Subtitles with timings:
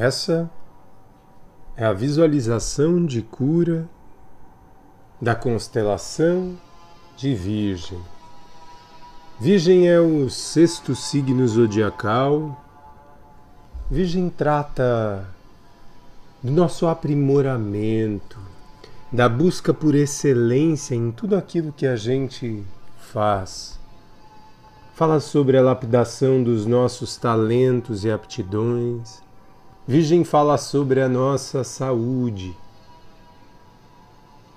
[0.00, 0.50] Essa
[1.76, 3.86] é a visualização de cura
[5.20, 6.58] da constelação
[7.18, 8.00] de Virgem.
[9.38, 12.64] Virgem é o sexto signo zodiacal.
[13.90, 15.28] Virgem trata
[16.42, 18.38] do nosso aprimoramento,
[19.12, 22.64] da busca por excelência em tudo aquilo que a gente
[22.96, 23.78] faz.
[24.94, 29.28] Fala sobre a lapidação dos nossos talentos e aptidões.
[29.90, 32.56] Virgem fala sobre a nossa saúde.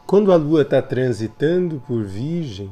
[0.05, 2.69] Quando a lua está transitando por Virgem,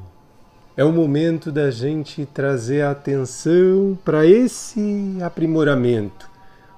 [0.78, 6.30] é o momento da gente trazer a atenção para esse aprimoramento,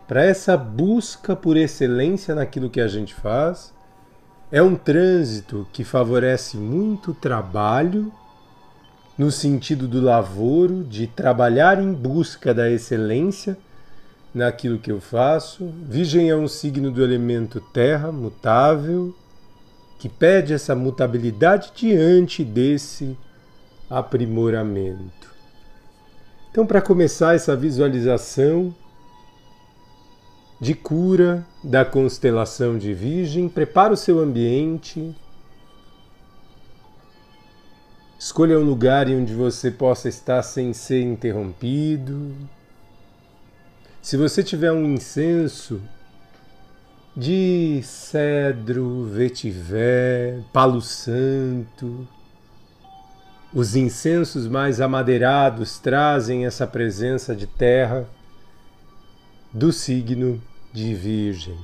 [0.08, 3.74] para essa busca por excelência naquilo que a gente faz.
[4.50, 8.10] É um trânsito que favorece muito o trabalho,
[9.18, 13.58] no sentido do lavoro, de trabalhar em busca da excelência
[14.34, 15.72] naquilo que eu faço.
[15.84, 19.16] Virgem é um signo do elemento terra, mutável,
[20.00, 23.18] que pede essa mutabilidade diante desse
[23.90, 25.32] aprimoramento.
[26.52, 28.76] Então, para começar essa visualização
[30.60, 35.16] de cura da constelação de Virgem, prepare o seu ambiente.
[38.18, 42.34] Escolha um lugar em onde você possa estar sem ser interrompido.
[44.04, 45.82] Se você tiver um incenso
[47.16, 52.06] de cedro, vetiver, palo santo,
[53.54, 58.06] os incensos mais amadeirados trazem essa presença de terra
[59.54, 60.44] do signo
[60.74, 61.58] de Virgem.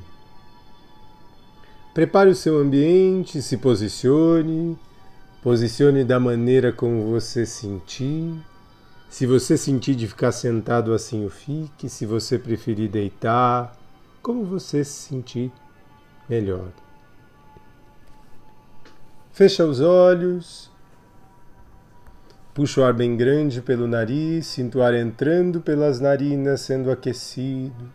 [1.94, 4.80] Prepare o seu ambiente, se posicione,
[5.44, 8.34] posicione da maneira como você sentir.
[9.10, 11.90] Se você sentir de ficar sentado assim, o fique.
[11.90, 13.76] Se você preferir deitar,
[14.22, 15.52] como você se sentir
[16.30, 16.70] melhor.
[19.34, 20.72] Fecha os olhos.
[22.54, 27.92] Puxa o ar bem grande pelo nariz, sinto o ar entrando pelas narinas, sendo aquecido,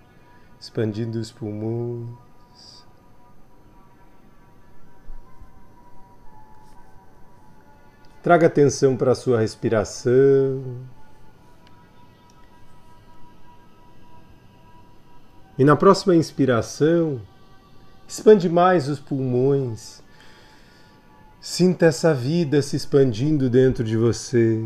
[0.59, 2.85] expandindo os pulmões.
[8.23, 10.65] Traga atenção para a sua respiração.
[15.57, 17.21] E na próxima inspiração,
[18.09, 20.03] expande mais os pulmões.
[21.41, 24.65] Sinta essa vida se expandindo dentro de você,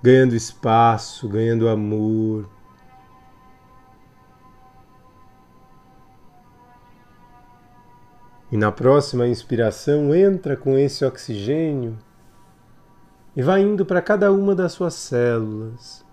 [0.00, 2.48] ganhando espaço, ganhando amor.
[8.52, 11.98] E na próxima inspiração, entra com esse oxigênio
[13.34, 16.06] e vai indo para cada uma das suas células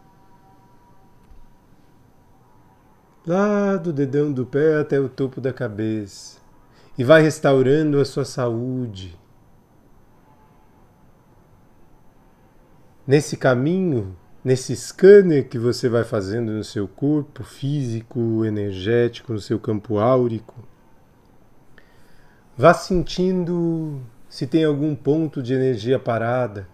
[3.25, 6.39] lá do dedão do pé até o topo da cabeça,
[6.97, 9.17] e vai restaurando a sua saúde.
[13.07, 19.59] Nesse caminho, nesse scanner que você vai fazendo no seu corpo físico, energético, no seu
[19.59, 20.63] campo áurico,
[22.57, 26.67] vá sentindo se tem algum ponto de energia parada.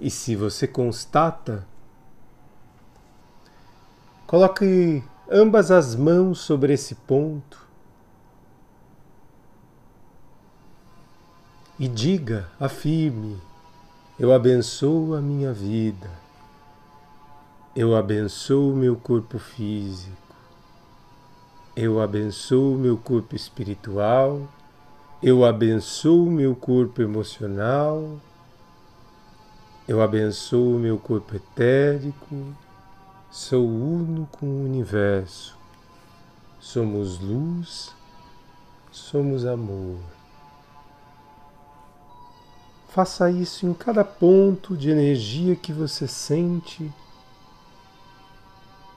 [0.00, 1.66] E se você constata,
[4.26, 7.66] coloque ambas as mãos sobre esse ponto.
[11.78, 13.36] E diga, afirme:
[14.18, 16.10] Eu abençoo a minha vida,
[17.76, 20.16] eu abençoo meu corpo físico,
[21.76, 24.40] eu abençoo meu corpo espiritual,
[25.22, 28.18] eu abençoo meu corpo emocional,
[29.86, 32.54] eu abençoo meu corpo etérico
[33.30, 35.56] Sou uno com o universo.
[36.58, 37.94] Somos luz,
[38.90, 39.98] somos amor.
[42.88, 46.92] Faça isso em cada ponto de energia que você sente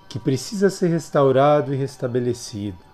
[0.07, 2.90] que precisa ser restaurado e restabelecido.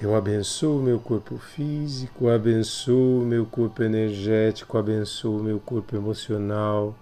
[0.00, 6.94] Eu abençoo meu corpo físico, abençoo meu corpo energético, abençoo meu corpo emocional,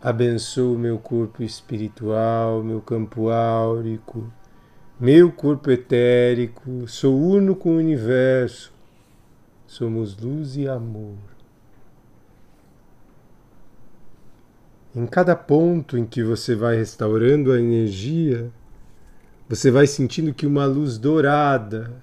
[0.00, 4.32] abençoo meu corpo espiritual, meu campo áurico,
[4.98, 6.88] meu corpo etérico.
[6.88, 8.72] Sou uno com o universo.
[9.66, 11.18] Somos luz e amor.
[14.96, 18.50] Em cada ponto em que você vai restaurando a energia,
[19.54, 22.02] você vai sentindo que uma luz dourada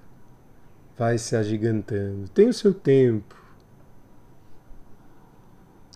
[0.96, 2.28] vai se agigantando.
[2.28, 3.34] Tem o seu tempo.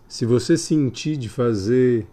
[0.08, 2.08] Se você sentir de fazer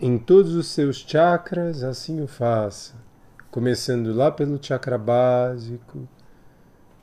[0.00, 2.96] em todos os seus chakras, assim o faça.
[3.52, 6.08] Começando lá pelo chakra básico,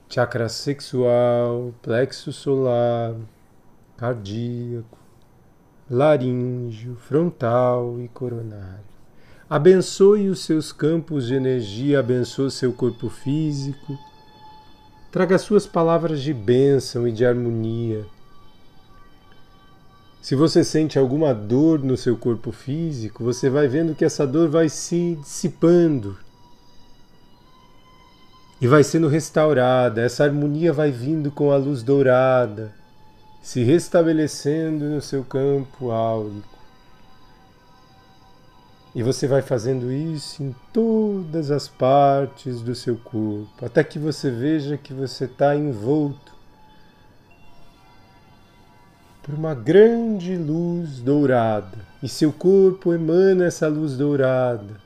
[0.09, 3.15] chakra sexual, plexo solar,
[3.95, 4.97] cardíaco,
[5.89, 8.98] laríngeo, frontal e coronário.
[9.49, 13.97] Abençoe os seus campos de energia, abençoe seu corpo físico.
[15.11, 18.05] Traga suas palavras de bênção e de harmonia
[20.21, 24.49] se você sente alguma dor no seu corpo físico, você vai vendo que essa dor
[24.49, 26.17] vai se dissipando
[28.59, 30.01] e vai sendo restaurada.
[30.01, 32.73] Essa harmonia vai vindo com a luz dourada,
[33.41, 36.48] se restabelecendo no seu campo áurico.
[38.99, 44.29] E você vai fazendo isso em todas as partes do seu corpo, até que você
[44.29, 46.35] veja que você está envolto
[49.23, 54.81] por uma grande luz dourada e seu corpo emana essa luz dourada.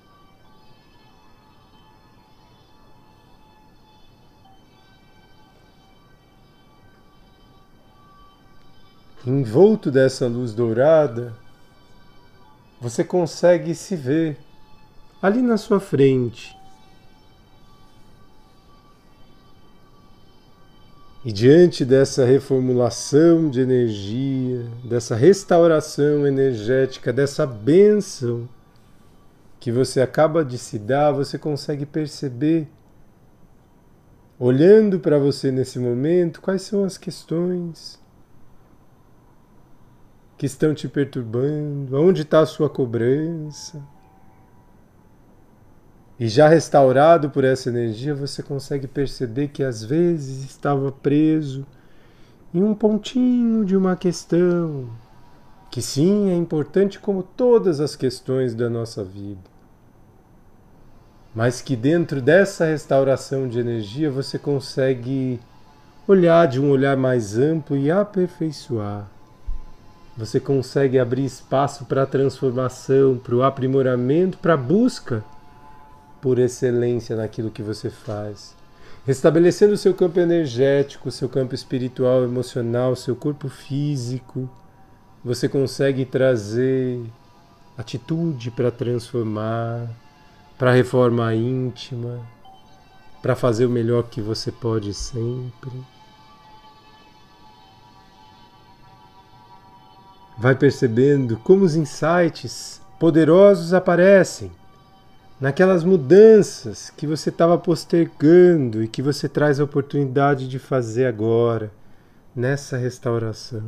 [9.25, 11.33] Envolto dessa luz dourada,
[12.83, 14.37] você consegue se ver
[15.21, 16.53] ali na sua frente.
[21.23, 28.49] E diante dessa reformulação de energia, dessa restauração energética, dessa bênção
[29.61, 32.67] que você acaba de se dar, você consegue perceber,
[34.37, 38.02] olhando para você nesse momento, quais são as questões
[40.37, 43.81] que estão te perturbando, onde está a sua cobrança.
[46.19, 51.65] E já restaurado por essa energia, você consegue perceber que às vezes estava preso
[52.53, 54.89] em um pontinho de uma questão,
[55.71, 59.41] que sim, é importante como todas as questões da nossa vida.
[61.33, 65.39] Mas que dentro dessa restauração de energia você consegue
[66.07, 69.12] olhar de um olhar mais amplo e aperfeiçoar.
[70.15, 75.23] Você consegue abrir espaço para a transformação, para o aprimoramento, para a busca
[76.21, 78.55] por excelência naquilo que você faz.
[79.05, 84.47] Restabelecendo o seu campo energético, seu campo espiritual, emocional, seu corpo físico,
[85.25, 87.01] você consegue trazer
[87.77, 89.89] atitude para transformar,
[90.57, 92.21] para reforma íntima,
[93.21, 95.71] para fazer o melhor que você pode sempre.
[100.37, 104.51] Vai percebendo como os insights poderosos aparecem
[105.39, 111.71] naquelas mudanças que você estava postergando e que você traz a oportunidade de fazer agora,
[112.35, 113.63] nessa restauração.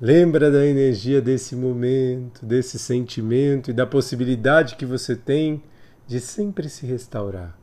[0.00, 5.62] Lembra da energia desse momento, desse sentimento e da possibilidade que você tem
[6.06, 7.58] de sempre se restaurar.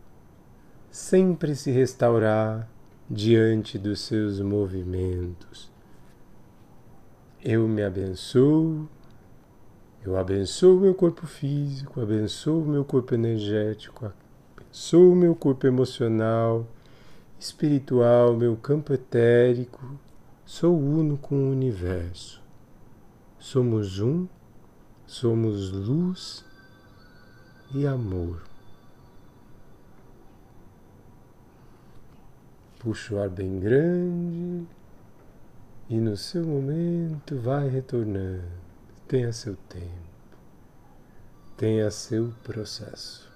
[0.90, 2.68] Sempre se restaurar
[3.10, 5.71] diante dos seus movimentos.
[7.44, 8.88] Eu me abençoo
[10.04, 14.12] eu abençoo meu corpo físico, abençoo meu corpo energético,
[14.58, 16.66] abençoo meu corpo emocional,
[17.40, 19.80] espiritual, meu campo etérico.
[20.44, 22.42] Sou uno com o universo.
[23.38, 24.28] Somos um,
[25.06, 26.44] somos luz
[27.76, 28.42] e amor.
[32.80, 34.81] Puxa o ar bem grande
[35.92, 38.48] e no seu momento vai retornando.
[39.10, 40.38] Tenha seu tempo,
[41.58, 43.31] tenha seu processo.